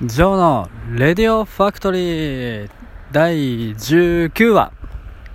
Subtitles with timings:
[0.00, 2.70] ジョーのレディオファクトリー
[3.10, 4.72] 第19話、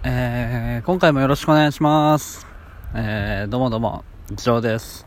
[0.05, 2.47] えー、今回もよろしくお願いします。
[2.95, 5.05] えー、どうもどうも、ジョーです。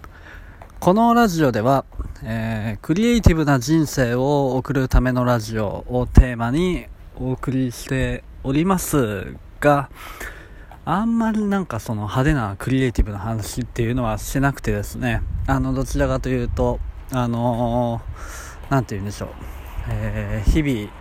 [0.79, 1.87] このラジオでは、
[2.23, 6.89] えー、クリエイティブな人生を送るためのラジオをテーマに
[7.19, 9.89] お送りしておりますが、
[10.85, 16.79] あんまりなんかその派手なクリエイティブな話っていうのはしてなくてですね、あの、どちらかというと、
[17.11, 19.29] あのー何て言うんでしょう、
[19.91, 20.93] えー、日々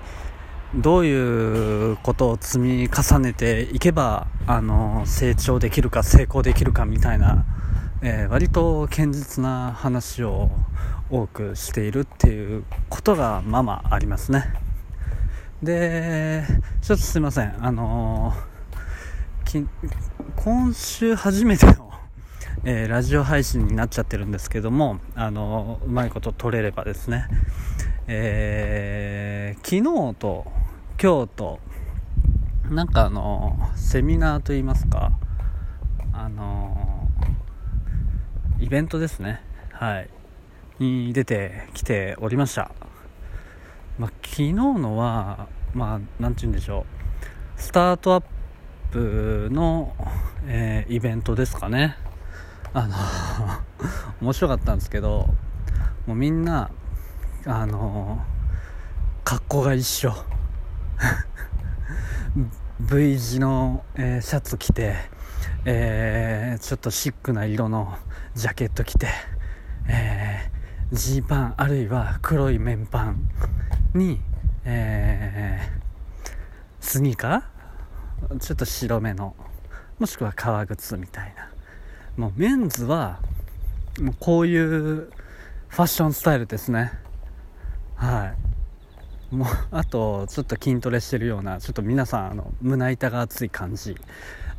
[0.75, 7.45] どういうことを積み重ねていけば、あの成長できるか成功できるかみたいな、
[8.01, 10.49] えー、割と堅実な話を
[11.09, 14.53] 多くしているっていうことがまあまあありますね。
[15.63, 16.43] で
[16.81, 17.55] ちょっとすいません。
[17.65, 19.67] あのー、
[20.35, 21.84] 今週初めての
[22.63, 27.27] えー、ラジオ配信になっちゃってるんですけども、あのうまいこと撮れればですね、
[28.07, 30.51] えー、昨日と
[31.01, 31.59] 今日と、
[32.70, 35.12] なんかあのセミナーといいますか、
[36.13, 37.07] あの
[38.59, 40.09] イベントですね、はい、
[40.79, 42.71] に出てきておりました。
[43.99, 46.85] まあ、昨日のは、まあ、なんて言うんでしょ
[47.57, 48.23] う、スタートアッ
[48.91, 49.93] プの、
[50.47, 51.95] えー、イベントですかね。
[52.77, 52.95] あの
[54.20, 55.34] 面白かったんですけど
[56.05, 56.70] もうみんな
[57.45, 58.21] あの
[59.23, 60.13] 格好が一緒。
[62.77, 64.97] V 字の、えー、シャツ着て、
[65.63, 67.97] えー、ちょっとシックな色の
[68.34, 69.07] ジャケット着て
[70.91, 73.29] ジー、パンあるいは黒い綿パン
[73.94, 74.19] に、
[74.66, 75.66] えー、
[76.81, 78.40] スニーカー？
[78.40, 79.38] ちょっと白めの
[79.97, 81.54] もしくは革靴みたいな。
[82.18, 83.19] もうメンズは
[84.19, 86.94] こういうファッションスタイルですね。
[87.96, 88.34] は
[89.31, 89.35] い。
[89.35, 93.97] もう あとちょっと筋トレしてるようなちょっと皆さんあの胸板が熱い感じ。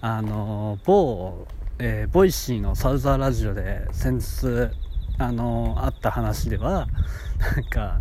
[0.03, 1.47] あの某、
[1.79, 4.71] えー、ボイシーのサウザーラジオで先日
[5.19, 6.87] あのあった話では
[7.55, 8.01] なんか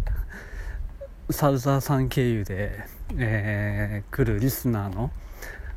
[1.29, 2.83] サウザーさん経由で、
[3.17, 5.11] えー、来るリスナーの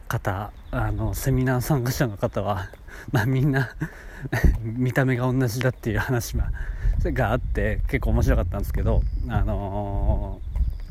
[0.08, 2.68] 方あのセミナー参加者の方は、
[3.12, 3.70] まあ、みんな
[4.62, 6.36] 見た目が同じだっていう話
[7.04, 10.40] があって結構面白かったんですけど、あの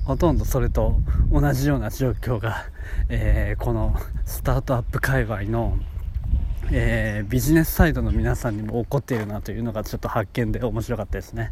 [0.03, 0.99] ー、ほとんどそれと
[1.31, 2.65] 同じような状況が、
[3.09, 5.77] えー、このスタートアップ界隈の、
[6.71, 11.51] えー、ビジネスサイドの皆さんにも起こっているなというのがちょっと発見で面白かったですね。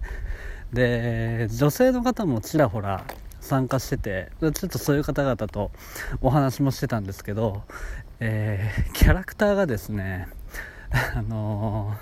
[0.74, 3.06] で女性の方もちらほら
[3.46, 5.72] 参加しててちょっとそういう方々と
[6.20, 7.62] お話もしてたんですけど、
[8.20, 10.28] えー、キャラクターがですね
[11.16, 11.96] あの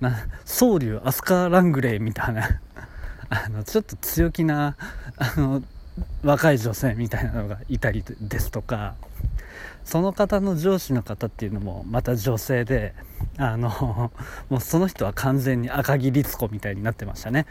[0.00, 2.60] ー、な宗竜アスカ・ラングレーみたいな
[3.28, 4.76] あのちょっと強気な
[5.18, 5.62] あの
[6.22, 8.94] 若い女性みたいなのがいたりですとか
[9.84, 12.94] その方の上司の方っていうのもまた女性で
[13.36, 14.10] あの
[14.48, 17.46] もうその人は完全に赤木律子みたいになってましたね。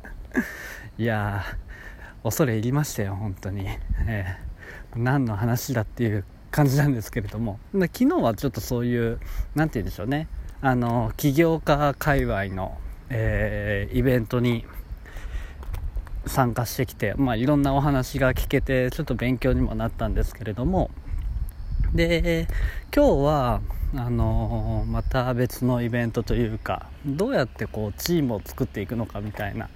[0.98, 1.67] いやー
[2.28, 3.66] 恐れ入りましたよ本当に、
[4.06, 7.58] えー、何の話だっていう感じなんですけれども。
[7.72, 9.18] 昨日はちょっとそういう
[9.54, 10.28] 何て言うんでしょうね。
[10.60, 12.76] あの起業家界隈の、
[13.08, 14.66] えー、イベントに
[16.26, 20.90] 参加してきて、まあ、いろんなお話が聞けてちょっと勉強にもなったんですけれども。
[21.94, 22.46] で
[22.94, 23.60] 今日は
[23.96, 29.70] あの、また別のイベントというかどうやってこうチームを作っていくのかみたいな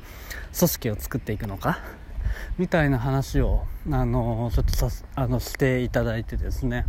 [0.59, 1.79] 組織を作っていくのか
[2.59, 6.87] みたいな話を、あのちょっとさあのしていただいてですね、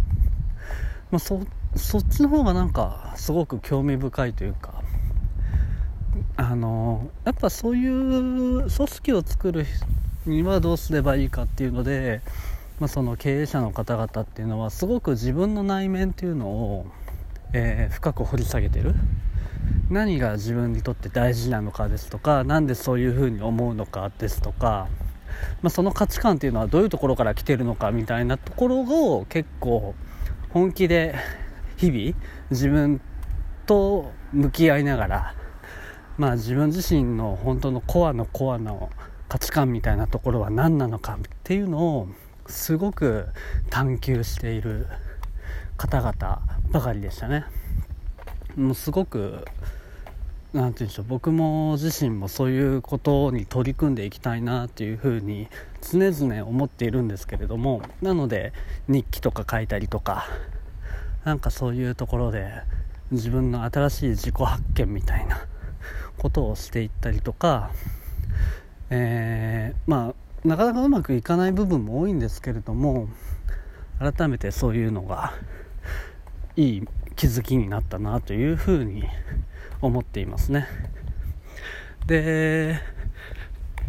[1.12, 1.42] まあ、そ
[1.76, 4.84] そっちの方がなんかすごく興味深いというか
[6.38, 9.66] あのやっぱそういう組織を作る
[10.26, 12.22] にはどうすればいいかっていうので、
[12.80, 16.86] まあ、その経営者の方々っていうのはすごく自分の内面っていうのを、
[17.54, 18.94] えー、深く掘り下げてる。
[19.90, 24.88] 何が自分にとって大事なのかですとか何でそういうふうに思うのかですとか
[25.62, 29.96] まあ、その価値観っていうのはどういうところから来てるのかみたいなところを結構
[30.50, 31.16] 本気で
[31.78, 32.16] 日々
[32.52, 33.02] 自分
[33.66, 35.36] と向き合いながら、
[36.18, 38.90] まあ、自分自身の本当のコアのコアの
[39.30, 42.08] 価値観みたいなところは何なのかっていうのを
[42.48, 43.28] すごく
[43.70, 44.88] 探求している
[45.78, 46.42] 方々
[46.72, 47.46] ばかりでしたね。
[48.56, 49.46] もうすごく
[50.54, 55.48] 何て言うんでしょう僕も自身もそういうことに取り組んでいきたいなっていうふうに
[55.82, 58.54] 常々思っているんですけれどもなので
[58.88, 60.28] 日記とか書いたりとか
[61.24, 62.52] なんかそういうところで
[63.12, 65.46] 自分の新しい自己発見みたいな
[66.18, 67.72] ことをしていったりとか
[68.90, 70.14] えー、ま
[70.44, 73.08] あなかなかうまくいかない部分も多いんですけれども
[74.00, 75.34] 改めてそういうのが
[76.56, 79.04] いい気づきになったなというふうに
[79.82, 80.68] 思っていますね。
[82.08, 82.82] で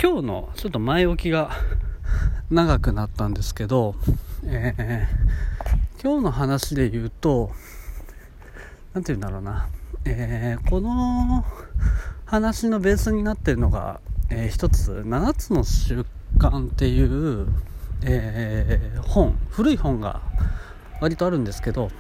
[0.02, 1.50] 今日のちょっと前置きが
[2.50, 3.94] 長くなったんですけど、
[4.44, 7.50] えー、今日の話で言うと
[8.92, 9.68] 何て言うんだろうな、
[10.04, 11.44] えー、この
[12.26, 14.00] 話のベースになってるのが、
[14.30, 16.04] えー、一つ7つの習
[16.38, 17.48] 慣っていう、
[18.02, 20.20] えー、本古い本が
[21.00, 21.90] 割とあるんですけど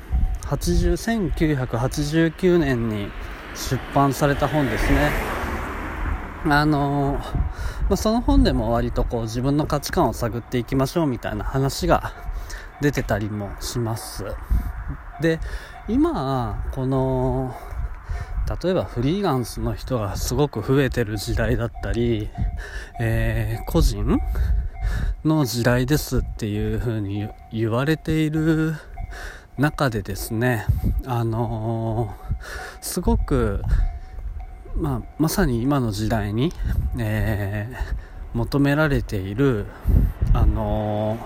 [0.56, 3.08] 1989年に
[3.54, 5.12] 出版された本ですね。
[6.46, 7.18] あの
[7.88, 12.12] まあ、その本でも割とこう自分の価値観を探っていきましょうみたいな話が
[12.82, 14.26] 出てたりもします。
[15.20, 15.40] で
[15.88, 17.54] 今この
[18.62, 22.28] 例えばフリーランスの人がすごく増えてる時代だったり、
[23.00, 24.18] えー、個人
[25.24, 28.74] の時代ですっていう風に言われている
[29.58, 30.66] 中でですね、
[31.06, 33.62] あのー、すごく、
[34.76, 36.52] まあ、まさに今の時代に、
[36.98, 39.66] えー、求められている、
[40.32, 41.18] あの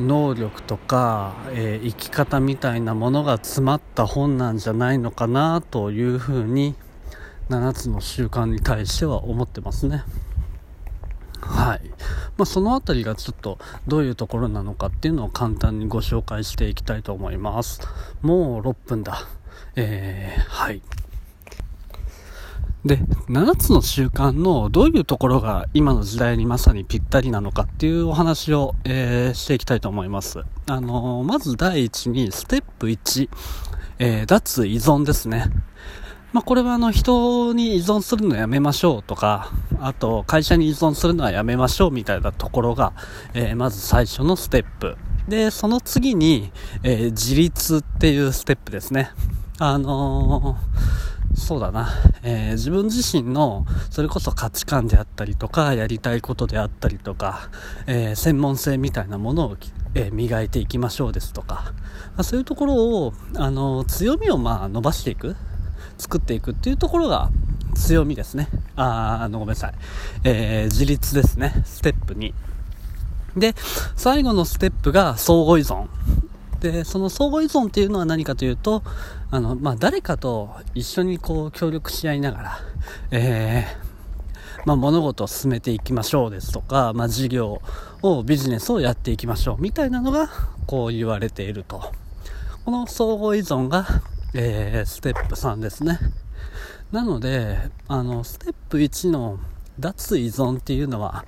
[0.00, 6.74] ー、能力とか、え生き方みたいなものが詰まった本なんじゃないのかなというふうに
[7.48, 10.02] 7つの習慣に対しては思ってますね。
[11.40, 11.80] はい。
[12.36, 17.80] まあ、そのあたりがちょっとどういうところなのかっていうのを簡単にご紹介していきたいと思います。
[18.22, 19.26] もう6分だ。
[19.74, 20.82] えー、はい。
[22.84, 22.98] で、
[23.28, 30.40] 7つの習慣のどういうところが今の時代にまさにぴったりなのかっていうお話を、えー、していきたいと思います。
[30.66, 33.28] あのー、まず第一にステップ1、
[33.98, 35.46] えー、脱依存ですね。
[36.36, 42.92] まあ、これはあの人に依存するのやめましょうとか、あと会社に依存するのはやめましょうみたいなところが、
[43.32, 44.98] えー、まず最初のステップ。
[45.28, 46.52] で、その次に、
[46.82, 49.12] えー、自立っていうステップですね。
[49.58, 51.88] あのー、そうだな、
[52.22, 57.48] えー、自分自身のそれこそ価値観であったりとかやりたいことであったりとか、
[57.86, 59.56] え、専門性みたいなものを、
[59.94, 61.72] え磨いていきましょうですとか、
[62.08, 65.34] まあ、そういうところを、あの強みをまあ伸ばしていく
[65.98, 67.30] 作っていくっていうところが
[67.74, 68.48] 強みですね。
[68.76, 69.74] あ、あの、ごめんなさい。
[70.24, 71.62] えー、自立ですね。
[71.64, 72.32] ステップ2。
[73.36, 73.54] で、
[73.96, 75.88] 最後のステップが相互依存。
[76.60, 78.82] で、その相互依存っていうのは何かというと、
[79.30, 82.58] あの、まあ、誰かと一緒にこう協力し合いながら、
[83.10, 87.60] えー、まあ、物事を進めていきましょうですとか、まあ、事業
[88.02, 90.28] を、ビジネスをやっていきましょうみたいなのが、
[90.66, 91.92] こう言われていると。
[92.64, 93.86] この相互依存が、
[94.34, 95.98] えー、ステップ3ですね。
[96.92, 99.38] なので、あの、ステップ1の
[99.78, 101.24] 脱依存っていうのは、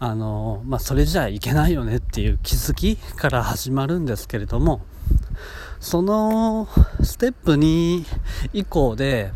[0.00, 4.82] あの、まあ、それじゃいけないよねっていう気づきから始まるんですけれども、
[5.80, 6.68] その
[7.02, 8.04] ステップ2
[8.52, 9.32] 以降で、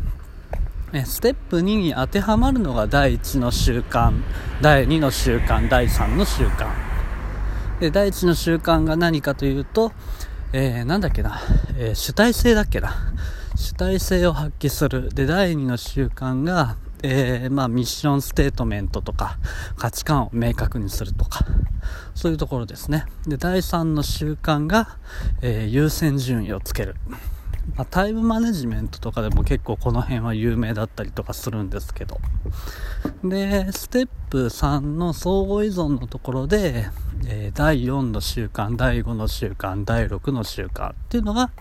[1.05, 4.13] ステップ2に当てはまるのが第1の習慣、
[4.61, 6.67] 第2の習慣、第3の習慣。
[7.79, 9.91] で、第1の習慣が何かというと、
[10.55, 11.41] えー、なんだっけな、
[11.79, 12.93] えー、主体性だっけな。
[13.55, 15.09] 主体性を発揮する。
[15.09, 19.39] で、第2の習慣が、えー、まあ、ミッションステートメントとか、
[19.77, 21.43] 価値観を明確にするとか、
[22.13, 23.05] そういうところですね。
[23.25, 24.99] で、第3の習慣が、
[25.41, 26.97] え、優先順位をつける。
[27.75, 32.19] まあ、タイムマネジメントとかでも結構この辺は有名だったりとかするんですけど。
[33.23, 36.87] で、ステップ3の相互依存のところで、
[37.25, 41.51] えー、第4の習慣、第5の習慣、第6の習慣っていうのが、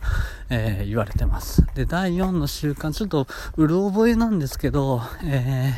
[0.50, 1.64] えー、言われてます。
[1.74, 5.74] で、第4の習慣、ちょっとうる覚えなんですけど、え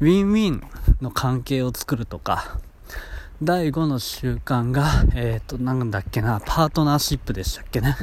[0.00, 0.62] ー、ウィンウィン
[1.00, 2.58] の関係を作るとか、
[3.40, 7.96] 第5の習慣が、えっ、ー、と、なんだっけな、パートナーシップでしたっけね。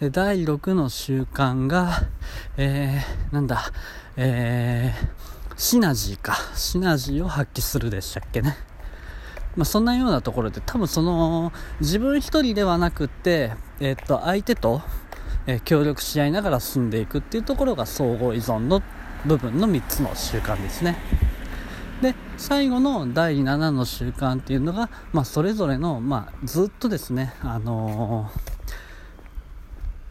[0.00, 2.02] で、第6の習慣が、
[2.56, 3.62] えー、なんだ、
[4.16, 6.36] えー、シナジーか。
[6.54, 8.56] シナジーを発揮するでしたっけね。
[9.56, 14.82] まあ、そんなようなところで多分その自分一人ではなくって、えっと相手と、
[15.46, 18.82] え協力し合いながら進んでいくっていうところが相互依存の
[19.26, 20.96] 部分の3つの習慣ですね。
[22.02, 28.53] で最後の第7の習慣っていうのが、まあ、それぞれの、まあ、ずっとですね、あのー、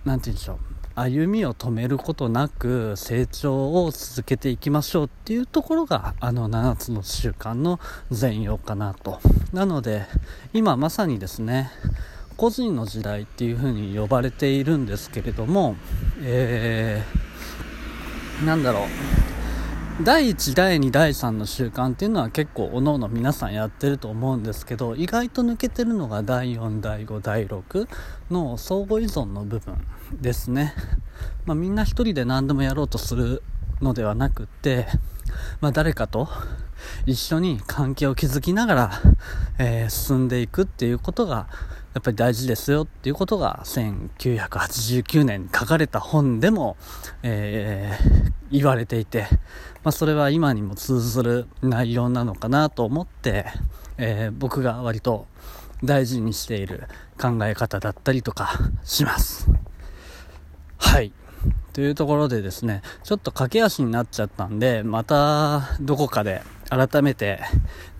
[0.06, 0.58] 何て言うんでしょう。
[0.96, 7.80] 歩みを止めることなく成長を続けていきましょうっていうところがあの7つの習慣の
[8.12, 9.20] 全容かなと。
[9.54, 10.06] なので
[10.54, 11.72] 今まさにですね
[12.38, 15.76] 個人の時代っていうふうに呼ばれているんですけれども、
[16.22, 19.43] えー、なんだろう。
[20.02, 27.88] 第1第2第3の習慣っていうのは結構おのおの皆さんやってると思うんですけど意外と抜けてるのが第4第5第6
[28.32, 29.86] の相互依存の部分
[30.20, 30.74] ですね、
[31.46, 33.44] まあ、みんな一人で何でもやろうとする
[33.82, 34.88] のではなくって、
[35.62, 36.28] まあ、誰かと
[37.06, 38.92] 一緒に関係を築きながら、
[39.60, 41.48] えー、進んでいくっていうことが
[41.94, 46.78] やっぱり大事ですよっていうことが1989年に書かれた本でも、
[47.22, 49.28] えー、言われていて、
[49.84, 53.48] まあ、それは今にも通ずる内容なのかなと思って、
[53.98, 55.26] えー、僕が割と
[55.84, 56.84] 大事にしている
[57.20, 59.50] 考え方だったりとかします。
[60.78, 61.12] はい。
[61.74, 67.40] というところでですね、ちょっと駆け足になっちゃったんで、またどこかで改めて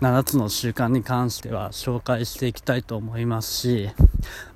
[0.00, 3.90] 7つの習慣に関しては紹介していきたいと思いますし、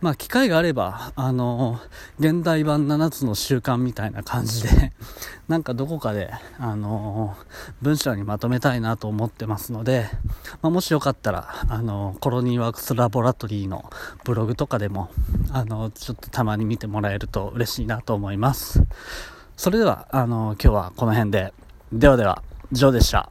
[0.00, 1.80] まあ機会があれば、あの、
[2.18, 4.92] 現代版7つの習慣みたいな感じで、
[5.48, 7.36] なんかどこかで、あの、
[7.80, 10.08] 文章にまとめたいなと思ってますので、
[10.62, 13.90] まあ、もしよかったら、あの、コロニーワークスラボラトリーの
[14.24, 15.10] ブログとかでも、
[15.52, 18.82] あの、ちょっとたまに見てもらえると嬉しいなと思います。
[19.56, 21.52] それでは、あの、今日はこの辺で、
[21.92, 23.30] ではでは、ジョーでした。